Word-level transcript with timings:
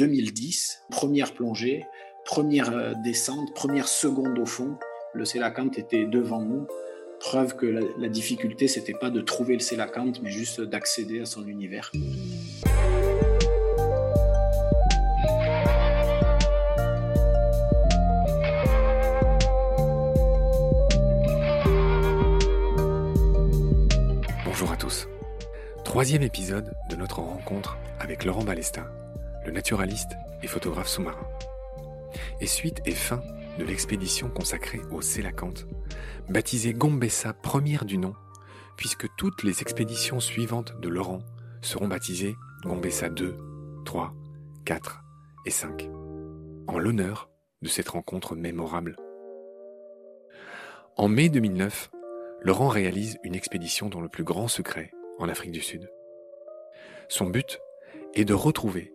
2010, 0.00 0.84
première 0.90 1.34
plongée, 1.34 1.84
première 2.24 2.74
euh, 2.74 2.94
descente, 3.04 3.52
première 3.54 3.86
seconde 3.86 4.38
au 4.38 4.46
fond. 4.46 4.78
Le 5.12 5.26
sélacanthe 5.26 5.78
était 5.78 6.06
devant 6.06 6.40
nous. 6.40 6.66
Preuve 7.18 7.54
que 7.54 7.66
la, 7.66 8.08
difficulté, 8.08 8.66
c'était 8.66 8.94
pas 8.94 9.10
de 9.10 9.20
trouver 9.20 9.52
le 9.52 9.60
sélacanthe, 9.60 10.22
mais 10.22 10.30
juste 10.30 10.62
d'accéder 10.62 11.20
à 11.20 11.26
son 11.26 11.46
univers. 11.46 11.92
Bonjour 24.46 24.72
à 24.72 24.76
tous. 24.78 25.08
Troisième 25.84 26.22
épisode 26.22 26.72
de 26.88 26.96
notre 26.96 27.18
rencontre 27.18 27.76
avec 27.98 28.24
Laurent 28.24 28.44
Balestin, 28.44 28.86
le 29.44 29.52
naturaliste 29.52 30.12
et 30.42 30.46
photographe 30.46 30.88
sous-marin. 30.88 31.26
Et 32.40 32.46
suite 32.46 32.80
et 32.86 32.92
fin 32.92 33.22
de 33.58 33.64
l'expédition 33.64 34.28
consacrée 34.28 34.80
au 34.90 35.00
Sélacanthe, 35.00 35.66
baptisée 36.28 36.72
Gombessa 36.72 37.32
première 37.32 37.84
du 37.84 37.98
nom, 37.98 38.14
puisque 38.76 39.06
toutes 39.16 39.42
les 39.42 39.60
expéditions 39.60 40.20
suivantes 40.20 40.78
de 40.80 40.88
Laurent 40.88 41.20
seront 41.62 41.88
baptisées 41.88 42.34
Gombessa 42.62 43.08
2, 43.08 43.36
3, 43.84 44.14
4 44.64 45.02
et 45.46 45.50
5, 45.50 45.88
en 46.66 46.78
l'honneur 46.78 47.30
de 47.62 47.68
cette 47.68 47.88
rencontre 47.88 48.34
mémorable. 48.34 48.96
En 50.96 51.08
mai 51.08 51.28
2009, 51.28 51.90
Laurent 52.42 52.68
réalise 52.68 53.18
une 53.22 53.34
expédition 53.34 53.88
dans 53.88 54.00
le 54.00 54.08
plus 54.08 54.24
grand 54.24 54.48
secret 54.48 54.90
en 55.18 55.28
Afrique 55.28 55.52
du 55.52 55.60
Sud. 55.60 55.90
Son 57.08 57.26
but 57.26 57.60
est 58.14 58.24
de 58.24 58.34
retrouver 58.34 58.92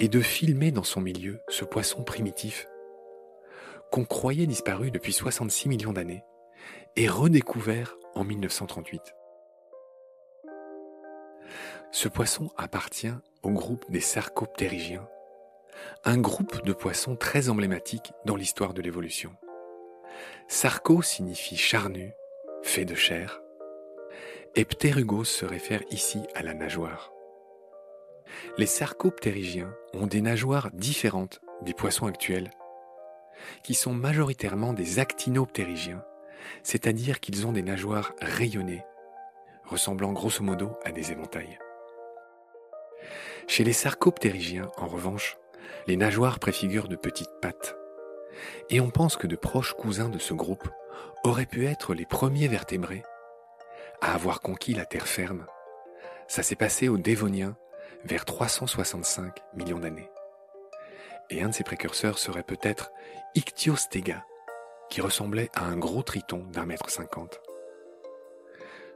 et 0.00 0.08
de 0.08 0.20
filmer 0.20 0.72
dans 0.72 0.82
son 0.82 1.02
milieu 1.02 1.40
ce 1.48 1.64
poisson 1.64 2.02
primitif 2.02 2.66
qu'on 3.92 4.04
croyait 4.04 4.46
disparu 4.46 4.90
depuis 4.90 5.12
66 5.12 5.68
millions 5.68 5.92
d'années 5.92 6.24
et 6.96 7.06
redécouvert 7.06 7.96
en 8.14 8.24
1938. 8.24 9.14
Ce 11.92 12.08
poisson 12.08 12.50
appartient 12.56 13.12
au 13.42 13.50
groupe 13.50 13.84
des 13.90 14.00
sarcoptérygiens, 14.00 15.06
un 16.04 16.18
groupe 16.18 16.64
de 16.64 16.72
poissons 16.72 17.16
très 17.16 17.48
emblématique 17.48 18.12
dans 18.24 18.36
l'histoire 18.36 18.74
de 18.74 18.82
l'évolution. 18.82 19.34
Sarco 20.48 21.02
signifie 21.02 21.56
charnu 21.56 22.12
fait 22.62 22.84
de 22.84 22.94
chair, 22.94 23.40
et 24.54 24.64
pterugos 24.64 25.24
se 25.24 25.44
réfère 25.44 25.82
ici 25.90 26.20
à 26.34 26.42
la 26.42 26.54
nageoire. 26.54 27.12
Les 28.58 28.66
sarcoptérygiens 28.66 29.72
ont 29.94 30.06
des 30.06 30.20
nageoires 30.20 30.70
différentes 30.72 31.40
des 31.62 31.74
poissons 31.74 32.06
actuels, 32.06 32.50
qui 33.62 33.74
sont 33.74 33.92
majoritairement 33.92 34.72
des 34.72 34.98
actinoptérygiens, 34.98 36.04
c'est-à-dire 36.62 37.20
qu'ils 37.20 37.46
ont 37.46 37.52
des 37.52 37.62
nageoires 37.62 38.14
rayonnées, 38.20 38.84
ressemblant 39.64 40.12
grosso 40.12 40.42
modo 40.42 40.70
à 40.84 40.92
des 40.92 41.12
éventails. 41.12 41.58
Chez 43.46 43.64
les 43.64 43.72
sarcoptérygiens, 43.72 44.70
en 44.76 44.86
revanche, 44.86 45.36
les 45.86 45.96
nageoires 45.96 46.38
préfigurent 46.38 46.88
de 46.88 46.96
petites 46.96 47.40
pattes, 47.40 47.76
et 48.70 48.80
on 48.80 48.90
pense 48.90 49.16
que 49.16 49.26
de 49.26 49.36
proches 49.36 49.74
cousins 49.74 50.08
de 50.08 50.18
ce 50.18 50.34
groupe 50.34 50.68
auraient 51.24 51.46
pu 51.46 51.66
être 51.66 51.94
les 51.94 52.06
premiers 52.06 52.48
vertébrés 52.48 53.02
à 54.00 54.14
avoir 54.14 54.40
conquis 54.40 54.72
la 54.72 54.86
terre 54.86 55.06
ferme. 55.06 55.46
Ça 56.26 56.42
s'est 56.42 56.56
passé 56.56 56.88
au 56.88 56.96
Dévonien 56.96 57.56
vers 58.04 58.24
365 58.24 59.40
millions 59.54 59.78
d'années. 59.78 60.10
Et 61.30 61.42
un 61.42 61.48
de 61.48 61.54
ses 61.54 61.64
précurseurs 61.64 62.18
serait 62.18 62.42
peut-être 62.42 62.90
Ichthyostega, 63.34 64.24
qui 64.88 65.00
ressemblait 65.00 65.50
à 65.54 65.64
un 65.64 65.76
gros 65.76 66.02
triton 66.02 66.44
d'un 66.52 66.66
mètre 66.66 66.90
cinquante. 66.90 67.40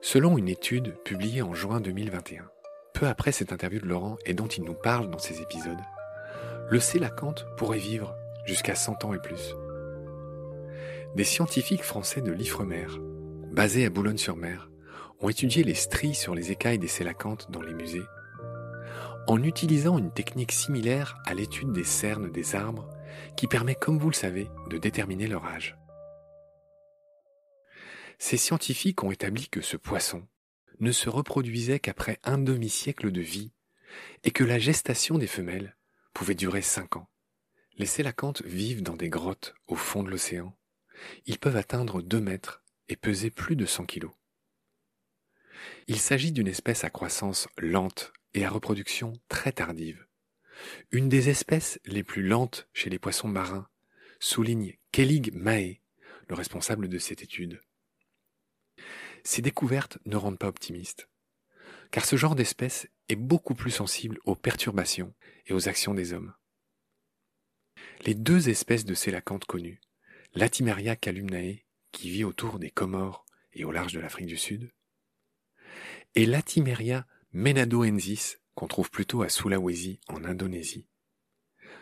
Selon 0.01 0.37
une 0.37 0.49
étude 0.49 0.97
publiée 1.05 1.43
en 1.43 1.55
juin 1.55 1.81
2021, 1.81 2.51
peu 2.93 3.07
après 3.07 3.33
cette 3.33 3.53
interview 3.53 3.81
de 3.81 3.87
Laurent 3.87 4.17
et 4.27 4.35
dont 4.35 4.47
il 4.47 4.65
nous 4.65 4.75
parle 4.75 5.11
dans 5.11 5.19
ces 5.19 5.41
épisodes, 5.41 5.81
le 6.69 6.81
sélacanthe 6.81 7.47
pourrait 7.57 7.79
vivre 7.79 8.15
jusqu'à 8.45 8.75
100 8.75 9.05
ans 9.05 9.15
et 9.15 9.19
plus. 9.19 9.55
Des 11.15 11.25
scientifiques 11.25 11.85
français 11.85 12.21
de 12.21 12.33
l'Ifremer, 12.33 12.87
basés 13.53 13.87
à 13.87 13.91
Boulogne-sur-Mer, 13.91 14.71
ont 15.21 15.29
étudié 15.29 15.63
les 15.63 15.75
stries 15.75 16.15
sur 16.15 16.35
les 16.35 16.51
écailles 16.51 16.79
des 16.79 16.89
sélacanthes 16.89 17.51
dans 17.51 17.63
les 17.63 17.73
musées, 17.73 18.03
en 19.27 19.43
utilisant 19.43 19.99
une 19.99 20.13
technique 20.13 20.53
similaire 20.53 21.17
à 21.25 21.35
l'étude 21.35 21.73
des 21.73 21.85
cernes 21.85 22.31
des 22.31 22.55
arbres, 22.55 22.89
qui 23.37 23.47
permet, 23.47 23.75
comme 23.75 23.99
vous 23.99 24.11
le 24.11 24.15
savez, 24.15 24.49
de 24.69 24.79
déterminer 24.79 25.27
leur 25.27 25.45
âge. 25.45 25.77
Ces 28.19 28.37
scientifiques 28.37 29.03
ont 29.03 29.11
établi 29.11 29.49
que 29.49 29.61
ce 29.61 29.77
poisson 29.77 30.27
ne 30.81 30.93
se 30.93 31.09
reproduisait 31.09 31.79
qu'après 31.79 32.19
un 32.25 32.39
demi-siècle 32.39 33.13
de 33.13 33.21
vie 33.21 33.53
et 34.25 34.31
que 34.31 34.45
la 34.45 34.59
gestation 34.59 35.19
des 35.19 35.27
femelles 35.27 35.77
pouvait 36.13 36.35
durer 36.35 36.63
cinq 36.63 36.97
ans. 36.97 37.09
Les 37.77 37.87
sélacanthes 37.87 38.43
vivent 38.43 38.83
dans 38.83 38.97
des 38.97 39.09
grottes 39.09 39.55
au 39.67 39.77
fond 39.77 40.03
de 40.03 40.11
l'océan. 40.11 40.57
Ils 41.27 41.39
peuvent 41.39 41.57
atteindre 41.57 42.03
2 42.03 42.21
mètres 42.21 42.63
et 42.89 42.97
peser 42.97 43.31
plus 43.31 43.57
de 43.57 43.67
100 43.67 43.87
kilos. 43.87 44.13
Il 45.87 45.99
s'agit 45.99 46.33
d'une 46.33 46.49
espèce 46.49 46.85
à 46.85 46.91
croissance 46.91 47.49
lente 47.59 48.13
et 48.35 48.45
à 48.45 48.51
reproduction 48.51 49.15
très 49.29 49.53
tardive. 49.53 50.07
Une 50.91 51.09
des 51.09 51.29
espèces 51.29 51.81
les 51.85 52.03
plus 52.03 52.23
lentes 52.23 52.69
chez 52.73 52.91
les 52.91 52.99
poissons 52.99 53.29
marins, 53.29 53.69
souligne 54.21 54.77
Kellig 54.93 55.33
Mae, 55.35 55.81
le 56.29 56.35
responsable 56.35 56.89
de 56.89 56.99
cette 56.99 57.23
étude. 57.23 57.61
Ces 59.25 59.43
découvertes 59.43 59.99
ne 60.05 60.17
rendent 60.17 60.39
pas 60.39 60.49
optimistes, 60.49 61.09
car 61.91 62.05
ce 62.05 62.17
genre 62.17 62.35
d'espèce 62.35 62.89
est 63.09 63.17
beaucoup 63.17 63.55
plus 63.55 63.71
sensible 63.71 64.19
aux 64.25 64.35
perturbations 64.35 65.15
et 65.47 65.53
aux 65.53 65.69
actions 65.69 65.95
des 65.95 66.13
hommes. 66.13 66.35
Les 68.05 68.15
deux 68.15 68.49
espèces 68.49 68.85
de 68.85 68.95
célacanthes 68.95 69.47
connues, 69.47 69.81
Latimeria 70.35 70.97
calumnae, 70.97 71.63
qui 71.93 72.11
vit 72.11 72.25
autour 72.25 72.59
des 72.59 72.71
Comores 72.71 73.25
et 73.53 73.65
au 73.65 73.73
large 73.73 73.93
de 73.93 74.01
l'Afrique 74.01 74.27
du 74.27 74.37
Sud, 74.37 74.73
et 76.15 76.27
Latimeria 76.27 77.07
menadoensis, 77.35 78.39
qu'on 78.55 78.69
trouve 78.69 78.91
plutôt 78.91 79.23
à 79.23 79.29
Sulawesi 79.29 80.01
en 80.09 80.25
Indonésie, 80.25 80.87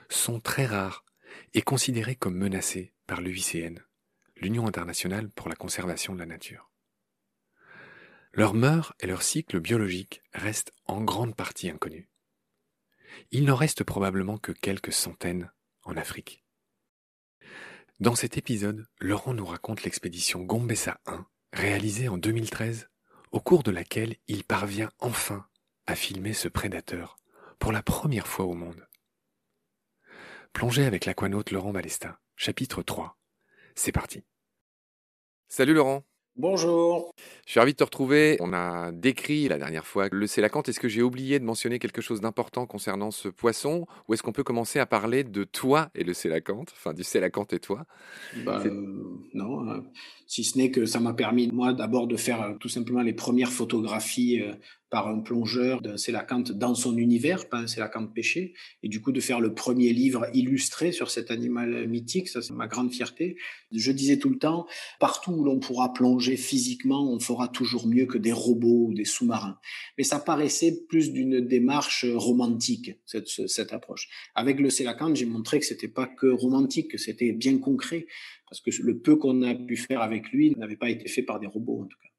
sont 0.08 0.40
très 0.40 0.64
rares 0.64 1.04
et 1.52 1.60
considérées 1.62 2.16
comme 2.16 2.36
menacées 2.36 2.94
par 3.06 3.20
l'UICN, 3.20 3.78
l'Union 4.36 4.66
internationale 4.66 5.30
pour 5.30 5.50
la 5.50 5.54
conservation 5.54 6.14
de 6.14 6.18
la 6.18 6.26
nature. 6.26 6.70
Leurs 8.32 8.54
mœurs 8.54 8.94
et 9.00 9.06
leur 9.06 9.22
cycle 9.22 9.60
biologique 9.60 10.22
restent 10.32 10.72
en 10.86 11.02
grande 11.02 11.36
partie 11.36 11.69
inconnus. 11.69 12.08
Il 13.30 13.44
n'en 13.44 13.56
reste 13.56 13.84
probablement 13.84 14.38
que 14.38 14.52
quelques 14.52 14.94
centaines 14.94 15.52
en 15.82 15.98
Afrique. 15.98 16.42
Dans 18.00 18.14
cet 18.14 18.38
épisode, 18.38 18.86
Laurent 19.00 19.34
nous 19.34 19.44
raconte 19.44 19.82
l'expédition 19.84 20.40
Gombessa 20.40 20.98
1, 21.04 21.26
réalisée 21.52 22.08
en 22.08 22.16
2013, 22.16 22.88
au 23.32 23.41
cours 23.41 23.62
de 23.62 23.70
laquelle 23.70 24.16
il 24.28 24.44
parvient 24.44 24.91
enfin 24.98 25.47
à 25.87 25.97
filmer 25.97 26.34
ce 26.34 26.48
prédateur 26.48 27.16
pour 27.59 27.72
la 27.72 27.82
première 27.82 28.26
fois 28.26 28.44
au 28.44 28.54
monde. 28.54 28.87
Plongez 30.53 30.84
avec 30.84 31.06
l'aquanaute 31.06 31.50
Laurent 31.50 31.72
Balestin, 31.72 32.16
chapitre 32.37 32.82
3. 32.82 33.19
C'est 33.75 33.93
parti. 33.93 34.22
Salut 35.49 35.75
Laurent. 35.75 36.05
Bonjour. 36.37 37.12
Je 37.44 37.50
suis 37.50 37.61
ravi 37.61 37.73
de 37.73 37.76
te 37.76 37.84
retrouver. 37.84 38.38
On 38.40 38.55
a 38.55 38.90
décrit 38.90 39.49
la 39.49 39.58
dernière 39.58 39.87
fois 39.87 40.08
le 40.11 40.26
sélacanthe. 40.26 40.70
Est-ce 40.70 40.81
que 40.81 40.88
j'ai 40.88 41.02
oublié 41.02 41.38
de 41.38 41.44
mentionner 41.44 41.79
quelque 41.79 42.00
chose 42.00 42.23
d'important 42.23 42.67
concernant 42.67 43.11
ce 43.11 43.29
poisson 43.29 43.87
Ou 44.08 44.14
est-ce 44.14 44.23
qu'on 44.23 44.32
peut 44.32 44.43
commencer 44.43 44.79
à 44.79 44.87
parler 44.87 45.25
de 45.25 45.44
toi 45.44 45.90
et 45.94 46.05
le 46.05 46.14
sélacanthe 46.14 46.73
Enfin, 46.75 46.94
du 46.94 47.05
sélacanthe 47.05 47.52
et 47.52 47.61
toi? 47.61 47.84
Bah, 48.32 48.62
euh, 48.64 49.20
Non, 49.34 49.69
euh, 49.69 49.81
si 50.26 50.43
ce 50.43 50.56
n'est 50.56 50.70
que 50.70 50.87
ça 50.87 51.00
m'a 51.00 51.12
permis, 51.12 51.49
moi, 51.52 51.75
d'abord 51.75 52.06
de 52.06 52.17
faire 52.17 52.40
euh, 52.40 52.55
tout 52.58 52.70
simplement 52.70 53.02
les 53.02 53.12
premières 53.12 53.52
photographies 53.52 54.40
par 54.92 55.08
un 55.08 55.20
plongeur 55.20 55.80
d'un 55.80 55.96
sélacanthe 55.96 56.52
dans 56.52 56.74
son 56.74 56.98
univers, 56.98 57.48
pas 57.48 57.56
un 57.56 57.66
sélacanthe 57.66 58.12
pêché, 58.12 58.52
et 58.82 58.88
du 58.88 59.00
coup 59.00 59.10
de 59.10 59.20
faire 59.20 59.40
le 59.40 59.54
premier 59.54 59.90
livre 59.94 60.26
illustré 60.34 60.92
sur 60.92 61.10
cet 61.10 61.30
animal 61.30 61.88
mythique, 61.88 62.28
ça 62.28 62.42
c'est 62.42 62.52
ma 62.52 62.66
grande 62.66 62.92
fierté. 62.92 63.38
Je 63.72 63.90
disais 63.90 64.18
tout 64.18 64.28
le 64.28 64.38
temps, 64.38 64.66
partout 65.00 65.32
où 65.32 65.44
l'on 65.44 65.60
pourra 65.60 65.94
plonger 65.94 66.36
physiquement, 66.36 67.10
on 67.10 67.18
fera 67.20 67.48
toujours 67.48 67.86
mieux 67.86 68.04
que 68.04 68.18
des 68.18 68.32
robots 68.32 68.88
ou 68.88 68.92
des 68.92 69.06
sous-marins. 69.06 69.58
Mais 69.96 70.04
ça 70.04 70.18
paraissait 70.18 70.84
plus 70.90 71.10
d'une 71.10 71.40
démarche 71.40 72.04
romantique, 72.14 72.92
cette, 73.06 73.28
cette 73.28 73.72
approche. 73.72 74.10
Avec 74.34 74.60
le 74.60 74.68
sélacanthe, 74.68 75.16
j'ai 75.16 75.24
montré 75.24 75.58
que 75.58 75.64
c'était 75.64 75.88
pas 75.88 76.06
que 76.06 76.26
romantique, 76.26 76.90
que 76.90 76.98
c'était 76.98 77.32
bien 77.32 77.56
concret, 77.56 78.06
parce 78.46 78.60
que 78.60 78.70
le 78.82 78.98
peu 78.98 79.16
qu'on 79.16 79.40
a 79.40 79.54
pu 79.54 79.78
faire 79.78 80.02
avec 80.02 80.32
lui 80.32 80.54
n'avait 80.58 80.76
pas 80.76 80.90
été 80.90 81.08
fait 81.08 81.22
par 81.22 81.40
des 81.40 81.46
robots 81.46 81.80
en 81.80 81.86
tout 81.86 81.98
cas. 82.02 82.12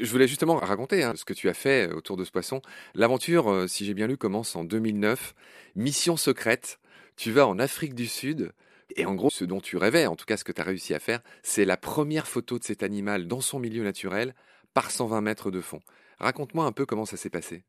Je 0.00 0.10
voulais 0.12 0.28
justement 0.28 0.56
raconter 0.56 1.02
hein, 1.02 1.14
ce 1.16 1.24
que 1.24 1.32
tu 1.32 1.48
as 1.48 1.54
fait 1.54 1.90
autour 1.90 2.16
de 2.16 2.24
ce 2.24 2.30
poisson. 2.30 2.62
L'aventure, 2.94 3.50
euh, 3.50 3.66
si 3.66 3.84
j'ai 3.84 3.94
bien 3.94 4.06
lu, 4.06 4.16
commence 4.16 4.54
en 4.54 4.62
2009. 4.62 5.34
Mission 5.74 6.16
secrète. 6.16 6.78
Tu 7.16 7.32
vas 7.32 7.48
en 7.48 7.58
Afrique 7.58 7.96
du 7.96 8.06
Sud, 8.06 8.52
et 8.94 9.06
en 9.06 9.16
gros, 9.16 9.30
ce 9.30 9.44
dont 9.44 9.60
tu 9.60 9.76
rêvais, 9.76 10.06
en 10.06 10.14
tout 10.14 10.24
cas 10.24 10.36
ce 10.36 10.44
que 10.44 10.52
tu 10.52 10.60
as 10.60 10.64
réussi 10.64 10.94
à 10.94 11.00
faire, 11.00 11.20
c'est 11.42 11.64
la 11.64 11.76
première 11.76 12.28
photo 12.28 12.60
de 12.60 12.64
cet 12.64 12.84
animal 12.84 13.26
dans 13.26 13.40
son 13.40 13.58
milieu 13.58 13.82
naturel 13.82 14.36
par 14.72 14.92
120 14.92 15.20
mètres 15.20 15.50
de 15.50 15.60
fond. 15.60 15.80
Raconte-moi 16.18 16.64
un 16.64 16.72
peu 16.72 16.86
comment 16.86 17.04
ça 17.04 17.16
s'est 17.16 17.28
passé. 17.28 17.64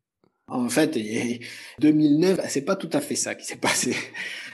En 0.51 0.67
fait, 0.69 0.97
2009, 1.79 2.39
c'est 2.47 2.65
pas 2.65 2.75
tout 2.75 2.89
à 2.93 3.01
fait 3.01 3.15
ça 3.15 3.35
qui 3.35 3.45
s'est 3.45 3.57
passé. 3.57 3.95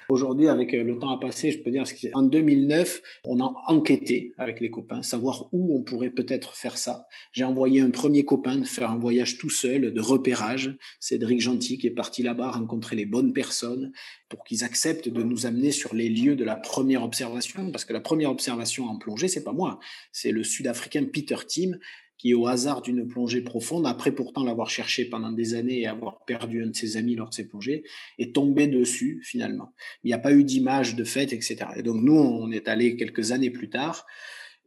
Aujourd'hui, 0.07 0.49
avec 0.49 0.73
euh, 0.75 0.83
le 0.83 0.99
temps 0.99 1.09
à 1.09 1.19
passer, 1.19 1.51
je 1.51 1.57
peux 1.59 1.71
dire 1.71 1.83
qu'en 1.83 2.21
2009, 2.21 3.01
on 3.23 3.39
a 3.39 3.51
enquêté 3.67 4.33
avec 4.37 4.59
les 4.59 4.69
copains, 4.69 5.01
savoir 5.01 5.49
où 5.51 5.75
on 5.75 5.81
pourrait 5.81 6.11
peut-être 6.11 6.55
faire 6.55 6.77
ça. 6.77 7.07
J'ai 7.31 7.43
envoyé 7.43 7.81
un 7.81 7.89
premier 7.89 8.23
copain 8.23 8.63
faire 8.65 8.91
un 8.91 8.99
voyage 8.99 9.39
tout 9.39 9.49
seul 9.49 9.93
de 9.93 10.01
repérage, 10.01 10.77
Cédric 10.99 11.41
Gentil, 11.41 11.79
qui 11.79 11.87
est 11.87 11.91
parti 11.91 12.21
là-bas 12.21 12.51
rencontrer 12.51 12.95
les 12.95 13.07
bonnes 13.07 13.33
personnes 13.33 13.91
pour 14.29 14.43
qu'ils 14.43 14.63
acceptent 14.63 15.09
de 15.09 15.23
nous 15.23 15.47
amener 15.47 15.71
sur 15.71 15.95
les 15.95 16.09
lieux 16.09 16.35
de 16.35 16.43
la 16.43 16.55
première 16.55 17.03
observation, 17.03 17.71
parce 17.71 17.85
que 17.85 17.93
la 17.93 18.01
première 18.01 18.29
observation 18.29 18.85
en 18.85 18.97
plongée, 18.97 19.27
c'est 19.27 19.43
pas 19.43 19.53
moi, 19.53 19.79
c'est 20.11 20.31
le 20.31 20.43
Sud-Africain 20.43 21.05
Peter 21.11 21.37
Tim 21.47 21.71
qui, 22.17 22.33
au 22.33 22.47
hasard 22.47 22.81
d'une 22.81 23.07
plongée 23.07 23.41
profonde, 23.41 23.85
après 23.85 24.11
pourtant 24.11 24.43
l'avoir 24.43 24.69
cherché 24.69 25.05
pendant 25.05 25.31
des 25.31 25.53
années 25.53 25.81
et 25.81 25.87
avoir 25.87 26.23
perdu 26.25 26.63
un 26.63 26.67
de 26.67 26.75
ses 26.75 26.97
amis 26.97 27.15
lors 27.15 27.29
de 27.29 27.33
ses 27.33 27.47
plongées, 27.47 27.83
est 28.17 28.33
tombé 28.33 28.67
dessus 28.67 29.21
finalement. 29.23 29.73
Il 30.03 30.07
n'y 30.07 30.13
a 30.13 30.19
pas 30.19 30.33
eu 30.33 30.43
d'image 30.43 30.95
de 30.95 31.03
fait, 31.03 31.33
etc. 31.33 31.57
Et 31.75 31.83
donc 31.83 32.01
nous, 32.01 32.15
on 32.15 32.51
est 32.51 32.67
allé 32.67 32.95
quelques 32.95 33.31
années 33.31 33.51
plus 33.51 33.69
tard 33.69 34.05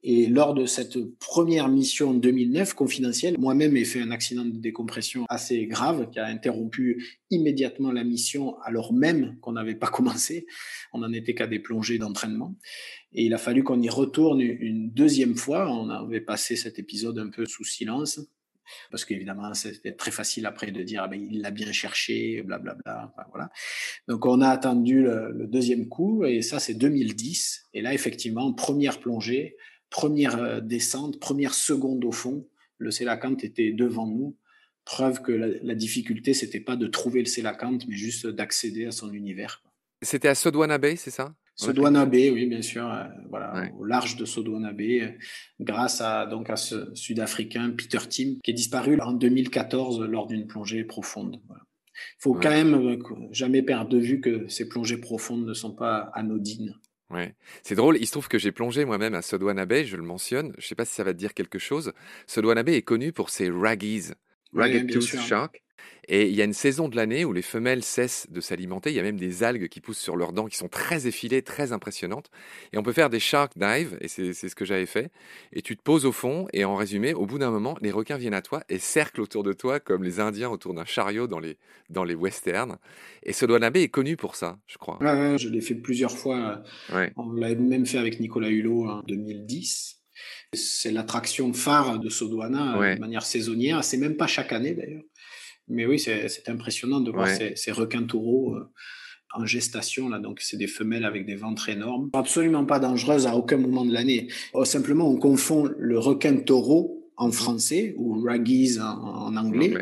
et 0.02 0.26
lors 0.26 0.54
de 0.54 0.64
cette 0.64 0.98
première 1.18 1.68
mission 1.68 2.14
2009 2.14 2.74
confidentielle, 2.74 3.36
moi-même 3.38 3.76
ai 3.76 3.84
fait 3.84 4.00
un 4.00 4.12
accident 4.12 4.44
de 4.44 4.56
décompression 4.56 5.24
assez 5.28 5.66
grave 5.66 6.08
qui 6.10 6.20
a 6.20 6.26
interrompu 6.26 7.04
immédiatement 7.30 7.90
la 7.90 8.04
mission 8.04 8.58
alors 8.60 8.92
même 8.92 9.36
qu'on 9.40 9.52
n'avait 9.52 9.74
pas 9.74 9.86
commencé. 9.88 10.46
On 10.92 10.98
n'en 10.98 11.12
était 11.12 11.34
qu'à 11.34 11.46
des 11.46 11.58
plongées 11.58 11.98
d'entraînement. 11.98 12.54
Et 13.12 13.24
il 13.24 13.34
a 13.34 13.38
fallu 13.38 13.64
qu'on 13.64 13.80
y 13.80 13.88
retourne 13.88 14.40
une 14.40 14.90
deuxième 14.90 15.36
fois. 15.36 15.70
On 15.70 15.88
avait 15.88 16.20
passé 16.20 16.54
cet 16.56 16.78
épisode 16.78 17.18
un 17.18 17.30
peu 17.30 17.44
sous 17.46 17.64
silence. 17.64 18.20
Parce 18.90 19.06
qu'évidemment, 19.06 19.54
c'était 19.54 19.92
très 19.92 20.10
facile 20.10 20.44
après 20.44 20.70
de 20.70 20.82
dire, 20.82 21.02
ah 21.02 21.08
ben, 21.08 21.18
il 21.18 21.40
l'a 21.40 21.50
bien 21.50 21.72
cherché, 21.72 22.42
blablabla. 22.42 23.14
voilà. 23.30 23.50
Donc, 24.08 24.26
on 24.26 24.42
a 24.42 24.48
attendu 24.48 25.02
le, 25.04 25.32
le 25.32 25.46
deuxième 25.46 25.88
coup, 25.88 26.26
et 26.26 26.42
ça, 26.42 26.60
c'est 26.60 26.74
2010. 26.74 27.68
Et 27.72 27.80
là, 27.80 27.94
effectivement, 27.94 28.52
première 28.52 29.00
plongée, 29.00 29.56
première 29.90 30.38
euh, 30.38 30.60
descente, 30.60 31.20
première 31.20 31.54
seconde 31.54 32.04
au 32.04 32.12
fond, 32.12 32.46
le 32.78 32.90
sélacanthe 32.90 33.44
était 33.44 33.72
devant 33.72 34.06
nous. 34.06 34.36
Preuve 34.84 35.20
que 35.20 35.32
la, 35.32 35.74
difficulté, 35.74 36.32
c'était 36.32 36.60
pas 36.60 36.76
de 36.76 36.86
trouver 36.86 37.20
le 37.20 37.26
sélacanthe, 37.26 37.86
mais 37.88 37.96
juste 37.96 38.26
d'accéder 38.26 38.86
à 38.86 38.90
son 38.90 39.12
univers. 39.12 39.62
C'était 40.00 40.28
à 40.28 40.34
Sodwana 40.34 40.78
Bay, 40.78 40.96
c'est 40.96 41.10
ça? 41.10 41.34
Sodwana 41.56 42.06
Bay, 42.06 42.30
oui, 42.30 42.46
bien 42.46 42.62
sûr, 42.62 42.90
euh, 42.90 43.04
voilà, 43.28 43.68
au 43.76 43.84
large 43.84 44.16
de 44.16 44.24
Sodwana 44.24 44.72
Bay, 44.72 45.02
euh, 45.02 45.10
grâce 45.60 46.00
à 46.00 46.24
donc 46.24 46.48
à 46.48 46.56
ce 46.56 46.94
Sud-Africain 46.94 47.70
Peter 47.76 47.98
Tim, 48.08 48.36
qui 48.42 48.52
est 48.52 48.54
disparu 48.54 48.98
en 49.00 49.12
2014 49.12 50.02
lors 50.02 50.26
d'une 50.26 50.46
plongée 50.46 50.84
profonde. 50.84 51.42
Il 51.50 52.20
faut 52.20 52.34
quand 52.34 52.50
même 52.50 52.98
jamais 53.32 53.62
perdre 53.62 53.90
de 53.90 53.98
vue 53.98 54.20
que 54.20 54.46
ces 54.48 54.68
plongées 54.68 54.98
profondes 54.98 55.44
ne 55.44 55.52
sont 55.52 55.74
pas 55.74 56.10
anodines. 56.14 56.76
Ouais, 57.10 57.34
c'est 57.62 57.74
drôle. 57.74 57.96
Il 57.98 58.06
se 58.06 58.12
trouve 58.12 58.28
que 58.28 58.38
j'ai 58.38 58.52
plongé 58.52 58.84
moi-même 58.84 59.14
à 59.14 59.22
Sodwana 59.22 59.64
Bay, 59.64 59.84
je 59.86 59.96
le 59.96 60.02
mentionne. 60.02 60.52
Je 60.58 60.64
ne 60.64 60.68
sais 60.68 60.74
pas 60.74 60.84
si 60.84 60.94
ça 60.94 61.04
va 61.04 61.14
te 61.14 61.18
dire 61.18 61.32
quelque 61.32 61.58
chose. 61.58 61.92
Sodwana 62.26 62.62
Bay 62.62 62.74
est 62.76 62.82
connu 62.82 63.12
pour 63.12 63.30
ses 63.30 63.48
raggies, 63.50 64.10
ragged 64.54 64.90
tooth 64.90 65.20
shark. 65.20 65.62
Et 66.10 66.26
il 66.28 66.34
y 66.34 66.40
a 66.40 66.44
une 66.44 66.54
saison 66.54 66.88
de 66.88 66.96
l'année 66.96 67.26
où 67.26 67.34
les 67.34 67.42
femelles 67.42 67.84
cessent 67.84 68.26
de 68.30 68.40
s'alimenter. 68.40 68.90
Il 68.90 68.96
y 68.96 68.98
a 68.98 69.02
même 69.02 69.18
des 69.18 69.42
algues 69.42 69.68
qui 69.68 69.80
poussent 69.80 69.98
sur 69.98 70.16
leurs 70.16 70.32
dents 70.32 70.46
qui 70.46 70.56
sont 70.56 70.68
très 70.68 71.06
effilées, 71.06 71.42
très 71.42 71.72
impressionnantes. 71.72 72.30
Et 72.72 72.78
on 72.78 72.82
peut 72.82 72.94
faire 72.94 73.10
des 73.10 73.20
shark 73.20 73.52
dives, 73.56 73.98
et 74.00 74.08
c'est 74.08 74.32
ce 74.32 74.54
que 74.54 74.64
j'avais 74.64 74.86
fait. 74.86 75.12
Et 75.52 75.60
tu 75.60 75.76
te 75.76 75.82
poses 75.82 76.06
au 76.06 76.12
fond, 76.12 76.48
et 76.54 76.64
en 76.64 76.76
résumé, 76.76 77.12
au 77.12 77.26
bout 77.26 77.38
d'un 77.38 77.50
moment, 77.50 77.76
les 77.82 77.90
requins 77.90 78.16
viennent 78.16 78.32
à 78.32 78.40
toi 78.40 78.62
et 78.70 78.78
cerclent 78.78 79.20
autour 79.20 79.42
de 79.42 79.52
toi 79.52 79.80
comme 79.80 80.02
les 80.02 80.18
Indiens 80.18 80.48
autour 80.48 80.72
d'un 80.72 80.86
chariot 80.86 81.26
dans 81.26 81.40
les, 81.40 81.58
dans 81.90 82.04
les 82.04 82.14
westerns. 82.14 82.78
Et 83.22 83.34
Sodwana 83.34 83.68
Bay 83.68 83.82
est 83.82 83.88
connu 83.88 84.16
pour 84.16 84.34
ça, 84.34 84.58
je 84.66 84.78
crois. 84.78 84.96
Ouais, 85.02 85.36
je 85.36 85.50
l'ai 85.50 85.60
fait 85.60 85.74
plusieurs 85.74 86.16
fois. 86.16 86.62
On 87.16 87.32
l'avait 87.32 87.56
même 87.56 87.84
fait 87.84 87.98
avec 87.98 88.18
Nicolas 88.18 88.48
Hulot 88.48 88.88
en 88.88 89.02
2010. 89.02 89.97
C'est 90.52 90.90
l'attraction 90.90 91.52
phare 91.52 91.98
de 91.98 92.08
Sodwana 92.08 92.94
de 92.94 93.00
manière 93.00 93.24
saisonnière. 93.24 93.84
C'est 93.84 93.98
même 93.98 94.16
pas 94.16 94.26
chaque 94.26 94.52
année 94.52 94.74
d'ailleurs. 94.74 95.02
Mais 95.68 95.86
oui, 95.86 95.98
c'est 95.98 96.48
impressionnant 96.48 97.00
de 97.00 97.10
voir 97.10 97.28
ces, 97.28 97.72
requins 97.72 98.04
taureaux 98.04 98.54
euh, 98.56 98.70
en 99.34 99.44
gestation. 99.44 100.08
Là. 100.08 100.18
Donc, 100.18 100.40
c'est 100.40 100.56
des 100.56 100.66
femelles 100.66 101.04
avec 101.04 101.26
des 101.26 101.34
ventres 101.34 101.68
énormes. 101.68 102.08
Absolument 102.14 102.64
pas 102.64 102.78
dangereuses 102.78 103.26
à 103.26 103.36
aucun 103.36 103.58
moment 103.58 103.84
de 103.84 103.92
l'année. 103.92 104.28
Oh, 104.54 104.64
simplement, 104.64 105.08
on 105.08 105.16
confond 105.16 105.68
le 105.78 105.98
requin 105.98 106.36
taureau 106.36 106.94
en 107.18 107.32
français, 107.32 107.94
ou 107.98 108.22
raggies 108.22 108.78
en, 108.80 109.36
anglais, 109.36 109.74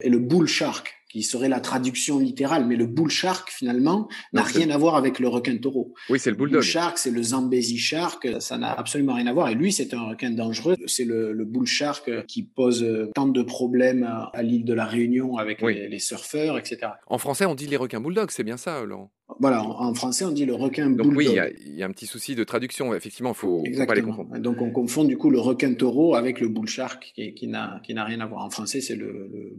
et 0.00 0.08
le 0.08 0.18
bull 0.18 0.46
shark 0.46 0.97
qui 1.08 1.22
serait 1.22 1.48
la 1.48 1.60
traduction 1.60 2.18
littérale, 2.18 2.66
mais 2.66 2.76
le 2.76 2.86
bull 2.86 3.10
shark 3.10 3.50
finalement 3.50 4.08
n'a 4.32 4.42
rien 4.42 4.70
à 4.70 4.78
voir 4.78 4.96
avec 4.96 5.18
le 5.18 5.28
requin 5.28 5.56
taureau. 5.56 5.94
Oui, 6.10 6.18
c'est 6.18 6.30
le 6.30 6.36
bulldog. 6.36 6.54
Le 6.54 6.60
bull 6.60 6.68
shark, 6.68 6.98
c'est 6.98 7.10
le 7.10 7.22
Zambezi 7.22 7.78
shark, 7.78 8.28
ça 8.40 8.58
n'a 8.58 8.72
absolument 8.72 9.14
rien 9.14 9.26
à 9.26 9.32
voir. 9.32 9.48
Et 9.48 9.54
lui, 9.54 9.72
c'est 9.72 9.94
un 9.94 10.08
requin 10.10 10.30
dangereux. 10.30 10.76
C'est 10.86 11.04
le, 11.04 11.32
le, 11.32 11.44
bull 11.44 11.66
shark 11.66 12.26
qui 12.26 12.42
pose 12.42 12.86
tant 13.14 13.26
de 13.26 13.42
problèmes 13.42 14.04
à, 14.04 14.42
l'île 14.42 14.64
de 14.64 14.74
la 14.74 14.84
Réunion 14.84 15.36
avec 15.36 15.62
les, 15.62 15.98
surfeurs, 15.98 16.58
etc. 16.58 16.92
En 17.06 17.18
français, 17.18 17.44
on 17.46 17.54
dit 17.54 17.66
les 17.66 17.76
requins 17.76 18.00
bulldogs, 18.00 18.30
c'est 18.30 18.44
bien 18.44 18.56
ça, 18.56 18.84
Laurent? 18.84 19.10
Voilà, 19.40 19.62
en, 19.62 19.92
français, 19.94 20.24
on 20.24 20.30
dit 20.30 20.46
le 20.46 20.54
requin 20.54 20.88
bulldog. 20.88 21.16
oui, 21.16 21.28
il 21.66 21.76
y, 21.76 21.82
a 21.82 21.86
un 21.86 21.90
petit 21.90 22.06
souci 22.06 22.34
de 22.34 22.44
traduction. 22.44 22.94
Effectivement, 22.94 23.32
il 23.32 23.36
faut, 23.36 23.62
faut, 23.64 23.86
pas 23.86 23.94
les 23.94 24.02
confondre. 24.02 24.38
Donc, 24.38 24.62
on 24.62 24.70
confond 24.70 25.04
du 25.04 25.18
coup 25.18 25.30
le 25.30 25.38
requin 25.38 25.74
taureau 25.74 26.14
avec 26.14 26.40
le 26.40 26.48
bull 26.48 26.66
shark, 26.66 27.12
qui, 27.14 27.34
qui 27.34 27.46
n'a 27.46 27.80
rien 27.84 28.20
à 28.20 28.26
voir. 28.26 28.44
En 28.44 28.50
français, 28.50 28.80
c'est 28.80 28.96
le. 28.96 29.54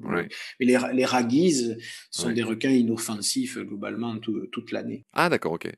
Mais 0.59 0.65
les, 0.65 0.77
les 0.93 1.05
raguises 1.05 1.77
sont 2.09 2.31
des 2.31 2.43
requins 2.43 2.71
inoffensifs 2.71 3.59
globalement 3.59 4.17
toute 4.17 4.71
l'année. 4.71 5.05
Ah, 5.13 5.29
d'accord, 5.29 5.53
ok 5.53 5.69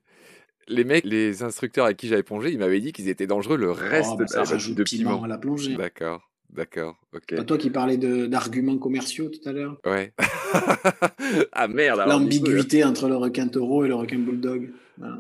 les 0.67 0.83
mecs, 0.83 1.03
les 1.03 1.43
instructeurs 1.43 1.85
avec 1.85 1.97
qui 1.97 2.07
j'avais 2.07 2.23
plongé, 2.23 2.51
ils 2.51 2.57
m'avaient 2.57 2.79
dit 2.79 2.93
qu'ils 2.93 3.09
étaient 3.09 3.27
dangereux 3.27 3.57
le 3.57 3.71
oh, 3.71 3.73
reste 3.73 4.17
bah, 4.17 4.27
ça 4.27 4.43
de, 4.43 4.73
de 4.73 4.83
piment 4.83 5.23
à 5.23 5.27
la 5.27 5.37
plongée. 5.37 5.75
D'accord. 5.75 6.30
D'accord, 6.53 6.97
ok. 7.13 7.35
Pas 7.35 7.43
toi 7.43 7.57
qui 7.57 7.69
parlais 7.69 7.97
d'arguments 7.97 8.77
commerciaux 8.77 9.29
tout 9.29 9.47
à 9.47 9.53
l'heure 9.53 9.77
Ouais. 9.85 10.13
ah 11.53 11.67
merde 11.67 12.03
L'ambiguïté 12.07 12.83
entre 12.83 13.07
le 13.07 13.15
requin 13.15 13.47
taureau 13.47 13.85
et 13.85 13.87
le 13.87 13.95
requin 13.95 14.19
bulldog. 14.19 14.69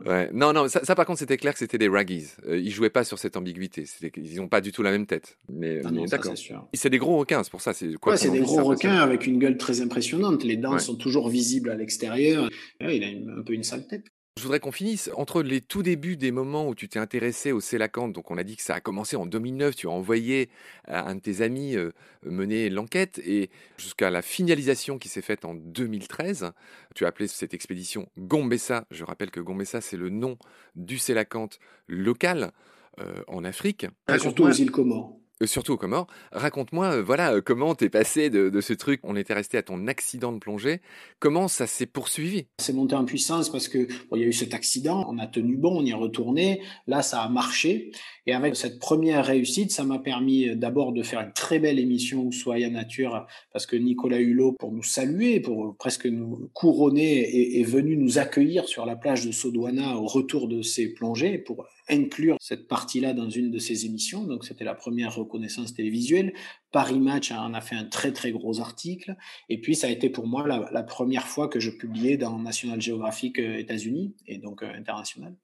Ouais. 0.05 0.29
Non, 0.33 0.53
non, 0.53 0.67
ça, 0.67 0.95
par 0.95 1.05
contre, 1.05 1.19
c'était 1.19 1.37
clair 1.37 1.53
que 1.53 1.59
c'était 1.59 1.77
des 1.77 1.87
raggies. 1.87 2.27
Euh, 2.45 2.57
ils 2.57 2.71
jouaient 2.71 2.89
pas 2.89 3.03
sur 3.03 3.17
cette 3.17 3.35
ambiguïté. 3.35 3.85
Ils 4.15 4.35
n'ont 4.35 4.47
pas 4.47 4.61
du 4.61 4.71
tout 4.71 4.83
la 4.83 4.91
même 4.91 5.07
tête. 5.07 5.37
Mais, 5.49 5.81
ah 5.83 5.89
d'accord. 6.07 6.33
C'est 6.73 6.89
des 6.89 6.97
gros 6.97 7.17
requins, 7.17 7.43
c'est 7.43 7.49
pour 7.49 7.61
ça. 7.61 7.73
C'est 7.73 7.93
quoi 7.93 8.13
ouais, 8.13 8.17
c'est 8.17 8.29
des 8.29 8.41
gros 8.41 8.63
requins 8.63 8.97
avec 8.97 9.25
une 9.25 9.39
gueule 9.39 9.57
très 9.57 9.81
impressionnante. 9.81 10.43
Les 10.43 10.57
dents 10.57 10.77
sont 10.79 10.95
toujours 10.95 11.29
visibles 11.29 11.69
à 11.69 11.75
l'extérieur. 11.75 12.49
il 12.79 13.03
a 13.03 13.39
un 13.39 13.41
peu 13.41 13.53
une 13.53 13.63
sale 13.63 13.87
tête. 13.87 14.05
Je 14.41 14.47
voudrais 14.47 14.59
qu'on 14.59 14.71
finisse 14.71 15.11
entre 15.13 15.43
les 15.43 15.61
tout 15.61 15.83
débuts 15.83 16.17
des 16.17 16.31
moments 16.31 16.67
où 16.67 16.73
tu 16.73 16.89
t'es 16.89 16.97
intéressé 16.97 17.51
au 17.51 17.59
Célacanthe. 17.59 18.11
Donc, 18.11 18.31
on 18.31 18.39
a 18.39 18.43
dit 18.43 18.55
que 18.55 18.63
ça 18.63 18.73
a 18.73 18.79
commencé 18.79 19.15
en 19.15 19.27
2009. 19.27 19.75
Tu 19.75 19.85
as 19.85 19.91
envoyé 19.91 20.49
à 20.87 21.07
un 21.07 21.13
de 21.13 21.19
tes 21.19 21.41
amis 21.43 21.75
euh, 21.75 21.91
mener 22.25 22.71
l'enquête 22.71 23.21
et 23.23 23.51
jusqu'à 23.77 24.09
la 24.09 24.23
finalisation 24.23 24.97
qui 24.97 25.09
s'est 25.09 25.21
faite 25.21 25.45
en 25.45 25.53
2013. 25.53 26.53
Tu 26.95 27.05
as 27.05 27.09
appelé 27.09 27.27
cette 27.27 27.53
expédition 27.53 28.09
Gombessa. 28.17 28.85
Je 28.89 29.03
rappelle 29.03 29.29
que 29.29 29.39
Gombessa, 29.39 29.79
c'est 29.79 29.95
le 29.95 30.09
nom 30.09 30.39
du 30.75 30.97
Célacanthe 30.97 31.59
local 31.87 32.51
euh, 32.99 33.21
en 33.27 33.43
Afrique. 33.43 33.85
surtout 34.17 34.45
aux 34.45 34.51
îles 34.51 34.71
Comores. 34.71 35.20
Euh, 35.41 35.47
surtout 35.47 35.73
aux. 35.73 36.07
Raconte-moi, 36.31 36.97
euh, 36.97 37.03
voilà, 37.03 37.33
euh, 37.33 37.41
comment 37.41 37.75
t'es 37.75 37.89
passé 37.89 38.29
de, 38.29 38.61
ce 38.61 38.73
truc. 38.73 39.01
On 39.03 39.15
était 39.15 39.33
resté 39.33 39.57
à 39.57 39.63
ton 39.63 39.87
accident 39.87 40.31
de 40.31 40.37
plongée. 40.37 40.81
Comment 41.19 41.47
ça 41.47 41.67
s'est 41.67 41.85
poursuivi? 41.85 42.45
C'est 42.59 42.73
monté 42.73 42.95
en 42.95 43.05
puissance 43.05 43.49
parce 43.49 43.67
que 43.67 43.87
il 44.13 44.21
y 44.21 44.23
a 44.23 44.27
eu 44.27 44.33
cet 44.33 44.53
accident. 44.53 45.05
On 45.09 45.17
a 45.17 45.27
tenu 45.27 45.57
bon, 45.57 45.79
on 45.79 45.85
y 45.85 45.89
est 45.89 45.95
retourné. 45.95 46.61
Là, 46.87 47.01
ça 47.01 47.21
a 47.21 47.29
marché. 47.29 47.91
Et 48.27 48.33
avec 48.33 48.55
cette 48.55 48.79
première 48.79 49.25
réussite, 49.25 49.71
ça 49.71 49.83
m'a 49.83 49.97
permis 49.97 50.55
d'abord 50.55 50.93
de 50.93 51.01
faire 51.01 51.21
une 51.21 51.33
très 51.33 51.57
belle 51.57 51.79
émission 51.79 52.31
Soya 52.31 52.69
Nature 52.69 53.25
parce 53.51 53.65
que 53.65 53.75
Nicolas 53.75 54.19
Hulot, 54.19 54.53
pour 54.53 54.71
nous 54.71 54.83
saluer, 54.83 55.39
pour 55.39 55.75
presque 55.77 56.05
nous 56.05 56.49
couronner, 56.53 57.59
est, 57.59 57.63
venu 57.63 57.97
nous 57.97 58.19
accueillir 58.19 58.67
sur 58.67 58.85
la 58.85 58.95
plage 58.95 59.25
de 59.25 59.31
Sodwana 59.31 59.97
au 59.97 60.05
retour 60.05 60.47
de 60.47 60.61
ses 60.61 60.93
plongées 60.93 61.39
pour 61.39 61.65
inclure 61.89 62.37
cette 62.39 62.67
partie-là 62.67 63.13
dans 63.13 63.29
une 63.29 63.51
de 63.51 63.59
ses 63.59 63.85
émissions. 63.85 64.23
Donc, 64.23 64.45
c'était 64.45 64.63
la 64.63 64.75
première 64.75 65.15
reconnaissance 65.15 65.73
télévisuelle. 65.73 66.33
Paris 66.71 66.99
Match 66.99 67.31
en 67.31 67.53
a 67.53 67.61
fait 67.61 67.75
un 67.75 67.85
très 67.85 68.11
très 68.13 68.31
gros 68.31 68.59
article. 68.59 69.15
Et 69.49 69.59
puis 69.59 69.75
ça 69.75 69.87
a 69.87 69.89
été 69.89 70.09
pour 70.09 70.27
moi 70.27 70.47
la, 70.47 70.83
première 70.83 71.27
fois 71.27 71.47
que 71.47 71.59
je 71.59 71.69
publiais 71.69 72.17
dans 72.17 72.37
National 72.39 72.81
Geographic 72.81 73.39
euh, 73.39 73.57
États-Unis 73.57 74.15
et 74.27 74.37
donc 74.37 74.63
euh, 74.63 74.73
international. 74.73 75.35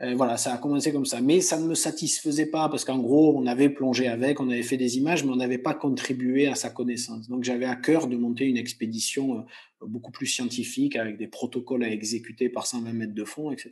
Euh, 0.00 0.14
voilà, 0.16 0.36
ça 0.36 0.52
a 0.52 0.58
commencé 0.58 0.92
comme 0.92 1.06
ça. 1.06 1.20
Mais 1.20 1.40
ça 1.40 1.58
ne 1.58 1.66
me 1.66 1.74
satisfaisait 1.74 2.46
pas 2.46 2.68
parce 2.68 2.84
qu'en 2.84 2.98
gros, 2.98 3.36
on 3.36 3.46
avait 3.46 3.68
plongé 3.68 4.08
avec, 4.08 4.40
on 4.40 4.50
avait 4.50 4.64
fait 4.64 4.76
des 4.76 4.96
images, 4.98 5.24
mais 5.24 5.30
on 5.30 5.36
n'avait 5.36 5.58
pas 5.58 5.74
contribué 5.74 6.48
à 6.48 6.56
sa 6.56 6.70
connaissance. 6.70 7.28
Donc 7.28 7.44
j'avais 7.44 7.66
à 7.66 7.76
cœur 7.76 8.08
de 8.08 8.16
monter 8.16 8.46
une 8.46 8.56
expédition 8.56 9.44
beaucoup 9.86 10.10
plus 10.10 10.26
scientifique 10.26 10.96
avec 10.96 11.16
des 11.16 11.26
protocoles 11.26 11.84
à 11.84 11.90
exécuter 11.90 12.48
par 12.48 12.66
120 12.66 12.92
mètres 12.92 13.14
de 13.14 13.24
fond, 13.24 13.50
etc. 13.50 13.70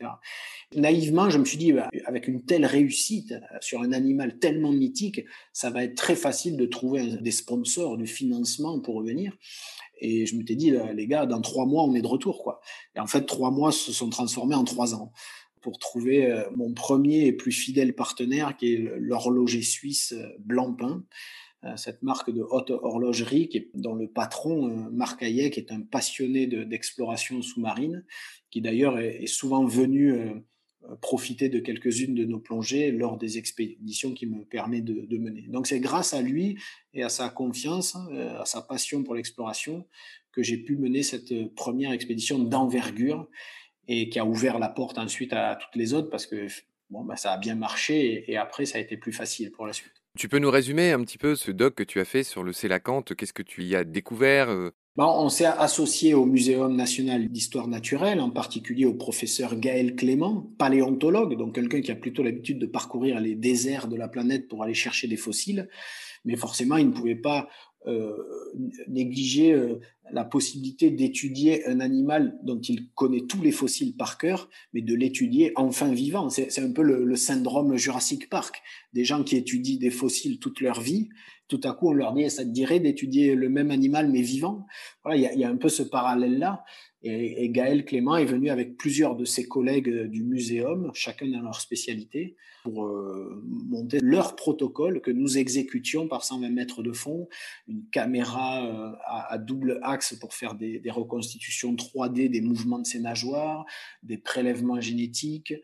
Naïvement, 0.76 1.30
je 1.30 1.38
me 1.38 1.44
suis 1.44 1.58
dit, 1.58 1.72
bah, 1.72 1.88
avec 2.04 2.28
une 2.28 2.44
telle 2.44 2.66
réussite 2.66 3.34
sur 3.60 3.82
un 3.82 3.92
animal 3.92 4.38
tellement 4.38 4.72
mythique, 4.72 5.22
ça 5.52 5.70
va 5.70 5.84
être 5.84 5.96
très 5.96 6.16
facile 6.16 6.56
de 6.56 6.66
trouver 6.66 6.81
des 6.82 7.30
sponsors, 7.30 7.96
du 7.96 8.06
financement 8.06 8.80
pour 8.80 8.96
revenir. 8.96 9.36
Et 10.00 10.26
je 10.26 10.36
m'étais 10.36 10.56
dit, 10.56 10.72
les 10.94 11.06
gars, 11.06 11.26
dans 11.26 11.40
trois 11.40 11.64
mois, 11.64 11.84
on 11.84 11.94
est 11.94 12.02
de 12.02 12.06
retour, 12.06 12.42
quoi. 12.42 12.60
Et 12.96 13.00
en 13.00 13.06
fait, 13.06 13.22
trois 13.22 13.50
mois 13.50 13.70
se 13.70 13.92
sont 13.92 14.10
transformés 14.10 14.56
en 14.56 14.64
trois 14.64 14.94
ans 14.94 15.12
pour 15.62 15.78
trouver 15.78 16.30
euh, 16.30 16.44
mon 16.54 16.74
premier 16.74 17.26
et 17.26 17.32
plus 17.32 17.52
fidèle 17.52 17.94
partenaire, 17.94 18.56
qui 18.56 18.74
est 18.74 18.92
l'horloger 18.98 19.62
suisse 19.62 20.12
euh, 20.12 20.28
Blancpain, 20.40 21.04
euh, 21.64 21.76
cette 21.76 22.02
marque 22.02 22.30
de 22.30 22.42
haute 22.42 22.70
horlogerie 22.70 23.48
qui 23.48 23.58
est, 23.58 23.70
dont 23.72 23.94
le 23.94 24.08
patron, 24.08 24.90
Marc 24.90 25.22
Hayek, 25.22 25.56
est 25.56 25.70
un 25.70 25.80
passionné 25.80 26.46
d'exploration 26.46 27.40
sous-marine, 27.40 28.04
qui 28.50 28.60
d'ailleurs 28.60 28.98
est, 28.98 29.26
souvent 29.26 29.64
venu 29.64 30.42
profiter 31.00 31.48
de 31.48 31.60
quelques-unes 31.60 32.14
de 32.14 32.24
nos 32.24 32.38
plongées 32.38 32.90
lors 32.90 33.16
des 33.16 33.38
expéditions 33.38 34.12
qui 34.12 34.26
me 34.26 34.44
permet 34.44 34.80
de, 34.80 35.16
mener. 35.16 35.42
Donc 35.48 35.66
c'est 35.66 35.80
grâce 35.80 36.14
à 36.14 36.22
lui 36.22 36.58
et 36.94 37.02
à 37.02 37.08
sa 37.08 37.28
confiance, 37.28 37.96
à 37.96 38.44
sa 38.44 38.62
passion 38.62 39.02
pour 39.02 39.14
l'exploration, 39.14 39.86
que 40.32 40.42
j'ai 40.42 40.56
pu 40.56 40.76
mener 40.76 41.02
cette 41.02 41.54
première 41.54 41.92
expédition 41.92 42.38
d'envergure 42.38 43.28
et 43.88 44.08
qui 44.08 44.18
a 44.18 44.24
ouvert 44.24 44.58
la 44.58 44.68
porte 44.68 44.98
ensuite 44.98 45.32
à 45.32 45.56
toutes 45.56 45.76
les 45.76 45.94
autres 45.94 46.10
parce 46.10 46.26
que 46.26 46.46
bon, 46.90 47.04
bah, 47.04 47.16
ça 47.16 47.32
a 47.32 47.38
bien 47.38 47.54
marché 47.54 48.30
et, 48.30 48.36
après 48.36 48.64
ça 48.64 48.78
a 48.78 48.80
été 48.80 48.96
plus 48.96 49.12
facile 49.12 49.50
pour 49.50 49.66
la 49.66 49.72
suite. 49.72 49.92
Tu 50.18 50.28
peux 50.28 50.38
nous 50.38 50.50
résumer 50.50 50.92
un 50.92 51.00
petit 51.02 51.18
peu 51.18 51.34
ce 51.34 51.50
doc 51.50 51.74
que 51.74 51.82
tu 51.82 51.98
as 52.00 52.04
fait 52.04 52.22
sur 52.22 52.42
le 52.42 52.52
Célacanthe 52.52 53.14
Qu'est-ce 53.14 53.32
que 53.32 53.42
tu 53.42 53.64
y 53.64 53.74
as 53.74 53.84
découvert? 53.84 54.50
Euh? 54.50 54.70
Bon, 54.96 55.04
On 55.04 55.28
s'est 55.28 55.46
associé 55.46 56.14
au 56.14 56.24
Muséum 56.24 56.74
national 56.76 57.28
d'histoire 57.28 57.68
naturelle, 57.68 58.20
en 58.20 58.30
particulier 58.30 58.84
au 58.84 58.94
professeur 58.94 59.56
Gaël 59.56 59.94
Clément, 59.96 60.52
paléontologue, 60.58 61.36
donc 61.36 61.54
quelqu'un 61.54 61.80
qui 61.80 61.90
a 61.90 61.96
plutôt 61.96 62.22
l'habitude 62.22 62.58
de 62.58 62.66
parcourir 62.66 63.20
les 63.20 63.34
déserts 63.34 63.88
de 63.88 63.96
la 63.96 64.08
planète 64.08 64.48
pour 64.48 64.62
aller 64.62 64.74
chercher 64.74 65.08
des 65.08 65.16
fossiles. 65.16 65.68
Mais 66.24 66.36
forcément, 66.36 66.76
il 66.76 66.88
ne 66.88 66.92
pouvait 66.92 67.16
pas 67.16 67.48
euh, 67.86 68.16
négliger 68.86 69.52
euh, 69.52 69.80
la 70.12 70.24
possibilité 70.24 70.90
d'étudier 70.92 71.66
un 71.66 71.80
animal 71.80 72.38
dont 72.44 72.60
il 72.60 72.88
connaît 72.90 73.22
tous 73.22 73.42
les 73.42 73.50
fossiles 73.50 73.96
par 73.96 74.18
cœur, 74.18 74.48
mais 74.72 74.82
de 74.82 74.94
l'étudier 74.94 75.52
enfin 75.56 75.92
vivant. 75.92 76.28
C'est 76.28 76.60
un 76.60 76.70
peu 76.70 76.82
le, 76.82 77.16
syndrome 77.16 77.76
Jurassic 77.76 78.28
Park. 78.28 78.62
Des 78.92 79.04
gens 79.04 79.24
qui 79.24 79.36
étudient 79.36 79.78
des 79.78 79.90
fossiles 79.90 80.38
toute 80.38 80.60
leur 80.60 80.80
vie, 80.80 81.08
tout 81.48 81.60
à 81.64 81.72
coup 81.72 81.88
on 81.88 81.92
leur 81.92 82.12
dit 82.12 82.28
ça 82.30 82.44
te 82.44 82.50
dirait 82.50 82.78
d'étudier 82.78 83.34
le 83.34 83.48
même 83.48 83.70
animal 83.70 84.10
mais 84.10 84.22
vivant? 84.22 84.66
Voilà, 85.02 85.32
il 85.32 85.40
y 85.40 85.44
a, 85.44 85.48
un 85.48 85.56
peu 85.56 85.68
ce 85.68 85.82
parallèle-là. 85.82 86.64
Et, 87.04 87.44
et, 87.44 87.48
Gaël 87.50 87.84
Clément 87.84 88.16
est 88.16 88.24
venu 88.24 88.48
avec 88.50 88.76
plusieurs 88.76 89.16
de 89.16 89.24
ses 89.24 89.48
collègues 89.48 89.88
euh, 89.88 90.06
du 90.06 90.22
muséum, 90.22 90.90
chacun 90.94 91.26
dans 91.26 91.42
leur 91.42 91.60
spécialité, 91.60 92.36
pour 92.62 92.86
euh, 92.86 93.42
monter 93.44 93.98
leur 94.00 94.36
protocole 94.36 95.00
que 95.00 95.10
nous 95.10 95.36
exécutions 95.36 96.06
par 96.06 96.22
120 96.22 96.50
mètres 96.50 96.82
de 96.82 96.92
fond, 96.92 97.28
une 97.66 97.84
caméra 97.90 98.64
euh, 98.64 98.92
à, 99.04 99.36
double 99.38 99.80
axe 99.82 100.14
pour 100.14 100.32
faire 100.32 100.54
des, 100.54 100.80
reconstitutions 100.90 101.74
3D 101.74 102.30
des 102.30 102.40
mouvements 102.40 102.78
de 102.78 102.86
ses 102.86 103.00
nageoires, 103.00 103.64
des 104.02 104.18
prélèvements 104.18 104.80
génétiques, 104.80 105.54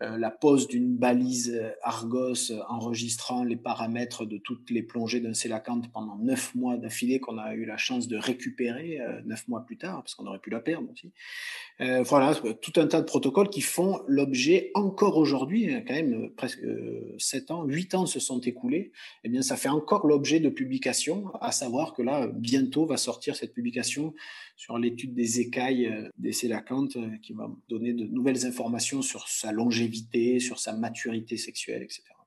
la 0.00 0.30
pose 0.30 0.66
d'une 0.66 0.96
balise 0.96 1.60
Argos 1.82 2.52
enregistrant 2.68 3.44
les 3.44 3.56
paramètres 3.56 4.24
de 4.24 4.38
toutes 4.38 4.70
les 4.70 4.82
plongées 4.82 5.20
d'un 5.20 5.34
sélacanthe 5.34 5.92
pendant 5.92 6.16
neuf 6.16 6.54
mois 6.54 6.78
d'affilée 6.78 7.20
qu'on 7.20 7.36
a 7.36 7.54
eu 7.54 7.66
la 7.66 7.76
chance 7.76 8.08
de 8.08 8.16
récupérer 8.16 8.98
neuf 9.26 9.46
mois 9.46 9.64
plus 9.66 9.76
tard, 9.76 10.02
parce 10.02 10.14
qu'on 10.14 10.26
aurait 10.26 10.38
pu 10.38 10.50
la 10.50 10.60
perdre 10.60 10.87
Euh, 11.80 12.02
voilà, 12.02 12.34
tout 12.34 12.72
un 12.76 12.86
tas 12.86 13.00
de 13.00 13.06
protocoles 13.06 13.50
qui 13.50 13.60
font 13.60 14.00
l'objet 14.06 14.70
encore 14.74 15.16
aujourd'hui, 15.16 15.72
hein, 15.72 15.82
quand 15.86 15.94
même 15.94 16.24
euh, 16.24 16.34
presque 16.36 16.60
7 17.18 17.50
euh, 17.50 17.54
ans, 17.54 17.64
8 17.64 17.94
ans 17.94 18.06
se 18.06 18.20
sont 18.20 18.40
écoulés, 18.40 18.92
eh 19.24 19.28
bien 19.28 19.42
ça 19.42 19.56
fait 19.56 19.68
encore 19.68 20.06
l'objet 20.06 20.40
de 20.40 20.48
publications, 20.48 21.32
à 21.40 21.52
savoir 21.52 21.94
que 21.94 22.02
là, 22.02 22.26
bientôt 22.26 22.86
va 22.86 22.96
sortir 22.96 23.36
cette 23.36 23.54
publication 23.54 24.14
sur 24.56 24.78
l'étude 24.78 25.14
des 25.14 25.40
écailles 25.40 25.92
des 26.18 26.32
sélacantes 26.32 26.98
qui 27.22 27.32
va 27.32 27.48
donner 27.68 27.92
de 27.92 28.06
nouvelles 28.06 28.44
informations 28.44 29.02
sur 29.02 29.28
sa 29.28 29.52
longévité, 29.52 30.40
sur 30.40 30.58
sa 30.58 30.72
maturité 30.72 31.36
sexuelle, 31.36 31.82
etc. 31.82 32.17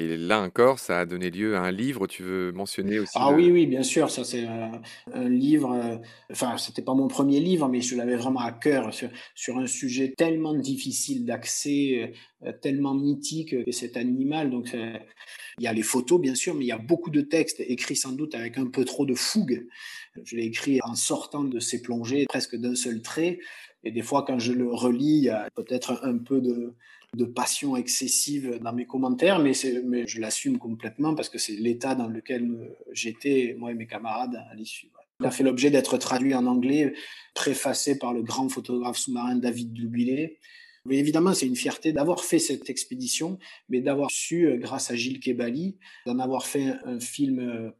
Et 0.00 0.16
là 0.16 0.40
encore, 0.40 0.80
ça 0.80 1.00
a 1.00 1.06
donné 1.06 1.30
lieu 1.30 1.54
à 1.54 1.60
un 1.60 1.70
livre. 1.70 2.08
Tu 2.08 2.24
veux 2.24 2.50
mentionner 2.50 2.98
aussi 2.98 3.12
Ah 3.14 3.32
oui, 3.32 3.52
oui, 3.52 3.66
bien 3.66 3.84
sûr. 3.84 4.10
Ça, 4.10 4.24
c'est 4.24 4.44
euh, 4.44 4.66
un 5.12 5.28
livre. 5.28 5.72
Euh, 5.72 5.96
enfin, 6.32 6.58
c'était 6.58 6.82
pas 6.82 6.94
mon 6.94 7.06
premier 7.06 7.38
livre, 7.38 7.68
mais 7.68 7.80
je 7.80 7.96
l'avais 7.96 8.16
vraiment 8.16 8.40
à 8.40 8.50
cœur 8.50 8.92
sur, 8.92 9.08
sur 9.36 9.56
un 9.56 9.68
sujet 9.68 10.12
tellement 10.16 10.52
difficile 10.52 11.24
d'accès, 11.24 12.12
euh, 12.44 12.52
tellement 12.60 12.94
mythique 12.94 13.64
que 13.64 13.70
cet 13.70 13.96
animal. 13.96 14.50
Donc, 14.50 14.74
il 14.74 15.64
y 15.64 15.68
a 15.68 15.72
les 15.72 15.84
photos, 15.84 16.20
bien 16.20 16.34
sûr, 16.34 16.54
mais 16.54 16.64
il 16.64 16.68
y 16.68 16.72
a 16.72 16.78
beaucoup 16.78 17.10
de 17.10 17.20
textes 17.20 17.60
écrits 17.60 17.94
sans 17.94 18.12
doute 18.12 18.34
avec 18.34 18.58
un 18.58 18.66
peu 18.66 18.84
trop 18.84 19.06
de 19.06 19.14
fougue. 19.14 19.68
Je 20.24 20.34
l'ai 20.34 20.44
écrit 20.44 20.80
en 20.82 20.96
sortant 20.96 21.44
de 21.44 21.60
ces 21.60 21.82
plongées, 21.82 22.26
presque 22.28 22.56
d'un 22.56 22.74
seul 22.74 23.00
trait. 23.00 23.38
Et 23.84 23.92
des 23.92 24.02
fois, 24.02 24.24
quand 24.26 24.40
je 24.40 24.52
le 24.52 24.72
relis, 24.72 25.18
il 25.18 25.24
y 25.24 25.28
a 25.28 25.48
peut-être 25.54 26.00
un 26.02 26.18
peu 26.18 26.40
de, 26.40 26.74
de 27.14 27.24
passion 27.24 27.76
excessive 27.76 28.58
dans 28.62 28.72
mes 28.72 28.86
commentaires, 28.86 29.38
mais, 29.38 29.54
je 29.54 30.20
l'assume 30.20 30.58
complètement 30.58 31.14
parce 31.14 31.28
que 31.28 31.38
c'est 31.38 31.56
l'état 31.56 31.94
dans 31.94 32.08
lequel 32.08 32.76
j'étais, 32.92 33.54
moi 33.58 33.70
et 33.70 33.74
mes 33.74 33.86
camarades, 33.86 34.36
à 34.50 34.54
l'issue. 34.54 34.90
Il 35.20 35.26
a 35.26 35.30
fait 35.30 35.44
l'objet 35.44 35.70
d'être 35.70 35.96
traduit 35.96 36.34
en 36.34 36.46
anglais, 36.46 36.94
préfacé 37.34 37.98
par 37.98 38.12
le 38.12 38.22
grand 38.22 38.48
photographe 38.48 38.98
sous-marin 38.98 39.36
David 39.36 39.72
Dubillet. 39.72 40.38
Mais 40.86 40.98
évidemment, 40.98 41.32
c'est 41.32 41.46
une 41.46 41.56
fierté 41.56 41.92
d'avoir 41.92 42.24
fait 42.24 42.38
cette 42.38 42.68
expédition, 42.68 43.38
mais 43.68 43.80
d'avoir 43.80 44.10
su, 44.10 44.46
euh, 44.46 44.56
grâce 44.56 44.90
à 44.90 44.96
Gilles 44.96 45.20
Kebali, 45.20 45.78
d'en 46.04 46.18
avoir 46.18 46.46
fait 46.46 46.74
un, 46.84 47.00
film 47.00 47.38
euh, 47.38 47.70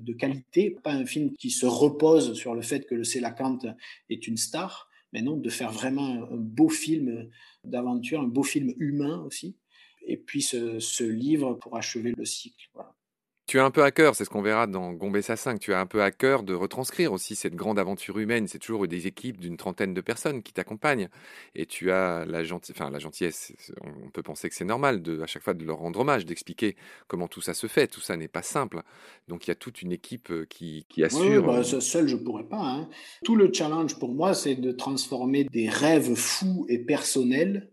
de 0.00 0.12
qualité, 0.14 0.76
pas 0.82 0.92
un 0.92 1.04
film 1.04 1.32
qui 1.36 1.50
se 1.50 1.66
repose 1.66 2.34
sur 2.34 2.54
le 2.54 2.62
fait 2.62 2.86
que 2.86 2.94
le 2.94 3.04
Sélacanthe 3.04 3.66
est 4.08 4.26
une 4.26 4.38
star, 4.38 4.88
mais 5.16 5.22
non, 5.22 5.38
de 5.38 5.48
faire 5.48 5.72
vraiment 5.72 6.28
un 6.30 6.36
beau 6.36 6.68
film 6.68 7.30
d'aventure, 7.64 8.20
un 8.20 8.28
beau 8.28 8.42
film 8.42 8.74
humain 8.76 9.22
aussi, 9.22 9.56
et 10.02 10.18
puis 10.18 10.42
ce, 10.42 11.04
livre 11.04 11.54
pour 11.54 11.74
achever 11.78 12.12
le 12.14 12.26
cycle. 12.26 12.68
Tu 13.46 13.60
as 13.60 13.64
un 13.64 13.70
peu 13.70 13.84
à 13.84 13.92
cœur, 13.92 14.16
c'est 14.16 14.24
ce 14.24 14.30
qu'on 14.30 14.42
verra 14.42 14.66
dans 14.66 14.92
Gombessa 14.92 15.36
5, 15.36 15.60
tu 15.60 15.72
as 15.72 15.78
un 15.78 15.86
peu 15.86 16.02
à 16.02 16.10
cœur 16.10 16.42
de 16.42 16.52
retranscrire 16.52 17.12
aussi 17.12 17.36
cette 17.36 17.54
grande 17.54 17.78
aventure 17.78 18.18
humaine. 18.18 18.48
C'est 18.48 18.58
toujours 18.58 18.88
des 18.88 19.06
équipes 19.06 19.38
d'une 19.38 19.56
trentaine 19.56 19.94
de 19.94 20.00
personnes 20.00 20.42
qui 20.42 20.52
t'accompagnent. 20.52 21.08
Et 21.54 21.64
tu 21.64 21.92
as 21.92 22.24
la, 22.26 22.42
enfin, 22.52 22.90
la 22.90 22.98
gentillesse, 22.98 23.52
on 23.82 24.10
peut 24.10 24.24
penser 24.24 24.48
que 24.48 24.54
c'est 24.56 24.64
normal 24.64 25.00
de, 25.00 25.22
à 25.22 25.26
chaque 25.26 25.44
fois 25.44 25.54
de 25.54 25.64
leur 25.64 25.78
rendre 25.78 26.00
hommage, 26.00 26.26
d'expliquer 26.26 26.74
comment 27.06 27.28
tout 27.28 27.40
ça 27.40 27.54
se 27.54 27.68
fait. 27.68 27.86
Tout 27.86 28.00
ça 28.00 28.16
n'est 28.16 28.26
pas 28.26 28.42
simple. 28.42 28.82
Donc 29.28 29.46
il 29.46 29.50
y 29.50 29.52
a 29.52 29.54
toute 29.56 29.80
une 29.80 29.92
équipe 29.92 30.32
euh, 30.32 30.44
qui, 30.50 30.84
qui 30.88 31.04
assure. 31.04 31.20
Oui, 31.20 31.38
bah, 31.38 31.62
seul, 31.62 32.08
je 32.08 32.16
ne 32.16 32.24
pourrais 32.24 32.48
pas. 32.48 32.58
Hein. 32.58 32.88
Tout 33.24 33.36
le 33.36 33.52
challenge 33.52 33.96
pour 34.00 34.12
moi, 34.12 34.34
c'est 34.34 34.56
de 34.56 34.72
transformer 34.72 35.44
des 35.44 35.68
rêves 35.68 36.16
fous 36.16 36.66
et 36.68 36.80
personnels 36.80 37.70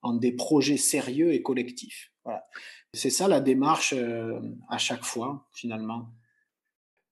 en 0.00 0.14
des 0.14 0.32
projets 0.32 0.78
sérieux 0.78 1.34
et 1.34 1.42
collectifs. 1.42 2.10
Voilà. 2.24 2.42
C'est 2.92 3.10
ça 3.10 3.28
la 3.28 3.40
démarche 3.40 3.94
euh, 3.96 4.40
à 4.68 4.78
chaque 4.78 5.04
fois, 5.04 5.46
finalement. 5.52 6.12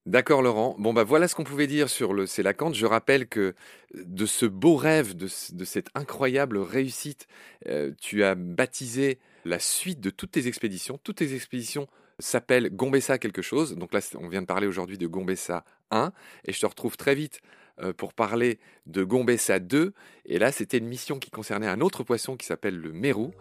D'accord 0.05 0.41
Laurent. 0.41 0.75
Bon 0.79 0.93
bah 0.93 1.03
voilà 1.03 1.27
ce 1.27 1.35
qu'on 1.35 1.43
pouvait 1.43 1.67
dire 1.67 1.89
sur 1.89 2.13
le 2.13 2.25
Célacanthe. 2.25 2.73
Je 2.73 2.85
rappelle 2.85 3.27
que 3.27 3.53
de 3.93 4.25
ce 4.25 4.45
beau 4.45 4.75
rêve, 4.75 5.15
de, 5.15 5.27
cette 5.27 5.89
incroyable 5.93 6.57
réussite, 6.57 7.27
euh, 7.67 7.91
tu 8.01 8.23
as 8.23 8.33
baptisé 8.35 9.19
la 9.45 9.59
suite 9.59 9.99
de 9.99 10.09
toutes 10.09 10.31
tes 10.31 10.47
expéditions. 10.47 10.99
Toutes 11.03 11.17
tes 11.17 11.35
expéditions 11.35 11.87
s'appellent 12.17 12.75
Gombessa 12.75 13.17
quelque 13.17 13.41
chose. 13.41 13.75
Donc 13.75 13.93
là, 13.93 13.99
on 14.15 14.27
vient 14.27 14.41
de 14.41 14.47
parler 14.47 14.67
aujourd'hui 14.67 14.97
de 14.97 15.07
Gombessa 15.07 15.63
1 15.91 16.11
et 16.45 16.53
je 16.53 16.59
te 16.59 16.65
retrouve 16.65 16.97
très 16.97 17.13
vite 17.15 17.41
euh, 17.43 17.58
pour 17.97 18.13
parler 18.13 18.59
de 18.85 19.03
Gombessa 19.03 19.59
2. 19.59 19.93
Et 20.25 20.39
là, 20.39 20.51
c'était 20.51 20.77
une 20.77 20.87
mission 20.87 21.19
qui 21.19 21.29
concernait 21.31 21.67
un 21.67 21.81
autre 21.81 22.03
poisson 22.03 22.35
qui 22.37 22.45
s'appelle 22.45 22.77
le 22.77 22.91
Mérou. 22.91 23.31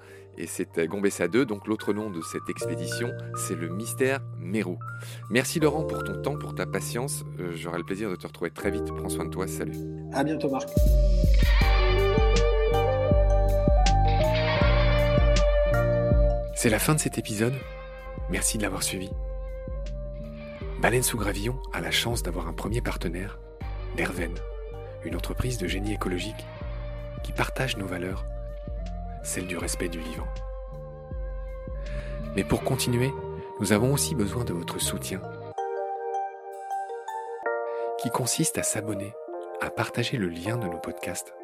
Et 0.41 0.47
c'était 0.47 0.87
Gombessa 0.87 1.27
2, 1.27 1.45
donc 1.45 1.67
l'autre 1.67 1.93
nom 1.93 2.11
de 2.11 2.21
cette 2.23 2.49
expédition, 2.49 3.11
c'est 3.37 3.57
le 3.57 3.69
mystère 3.69 4.21
Mérou. 4.39 4.79
Merci 5.31 5.59
Laurent 5.59 5.83
pour 5.83 6.05
ton 6.05 6.23
temps, 6.23 6.39
pour 6.39 6.55
ta 6.55 6.65
patience. 6.65 7.25
Euh, 7.41 7.51
j'aurai 7.57 7.79
le 7.79 7.85
plaisir 7.85 8.09
de 8.09 8.15
te 8.15 8.25
retrouver 8.25 8.53
très 8.53 8.71
vite. 8.71 8.85
Prends 8.95 9.09
soin 9.09 9.25
de 9.25 9.31
toi. 9.31 9.49
Salut. 9.49 9.75
À 10.13 10.23
bientôt, 10.23 10.49
Marc. 10.49 10.69
C'est 16.55 16.71
la 16.71 16.79
fin 16.79 16.95
de 16.95 17.01
cet 17.01 17.19
épisode. 17.19 17.55
Merci 18.31 18.59
de 18.59 18.63
l'avoir 18.63 18.85
suivi. 18.85 19.11
Baleine 20.81 21.03
sous 21.03 21.17
Gravillon 21.17 21.61
a 21.73 21.81
la 21.81 21.91
chance 21.91 22.23
d'avoir 22.23 22.47
un 22.47 22.53
premier 22.53 22.81
partenaire, 22.81 23.41
Derven, 23.97 24.35
une 25.05 25.17
entreprise 25.17 25.59
de 25.59 25.67
génie 25.67 25.95
écologique 25.95 26.47
qui 27.23 27.33
partage 27.33 27.77
nos 27.77 27.87
valeurs, 27.87 28.25
celle 29.23 29.47
du 29.47 29.57
respect 29.57 29.89
du 29.89 30.01
vivant. 30.01 30.29
Mais 32.37 32.45
pour 32.45 32.63
continuer, 32.63 33.11
nous 33.61 33.73
avons 33.73 33.93
aussi 33.93 34.15
besoin 34.15 34.45
de 34.45 34.53
votre 34.53 34.79
soutien, 34.79 35.21
qui 37.99 38.11
consiste 38.11 38.59
à 38.59 38.63
s'abonner, 38.63 39.13
à 39.61 39.71
partager 39.71 40.17
le 40.17 40.29
lien 40.29 40.57
de 40.57 40.69
nos 40.69 40.79
podcasts 40.79 41.35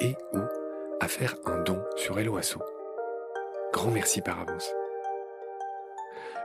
et 0.00 0.16
ou 0.32 0.40
à 1.00 1.08
faire 1.08 1.34
un 1.44 1.58
don 1.58 1.82
sur 1.96 2.18
Helloasso. 2.18 2.60
Grand 3.72 3.90
merci 3.90 4.22
par 4.22 4.40
avance. 4.40 4.72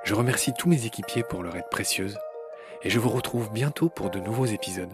Je 0.04 0.14
remercie 0.14 0.54
tous 0.54 0.70
mes 0.70 0.86
équipiers 0.86 1.24
pour 1.24 1.42
leur 1.42 1.56
aide 1.56 1.70
précieuse 1.72 2.18
et 2.84 2.90
je 2.90 3.00
vous 3.00 3.10
retrouve 3.10 3.52
bientôt 3.52 3.90
pour 3.90 4.10
de 4.10 4.20
nouveaux 4.20 4.46
épisodes. 4.46 4.94